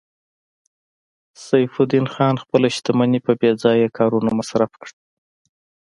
[1.45, 4.95] سیف الدین خان خپله شتمني په بې ځایه کارونو مصرف کړه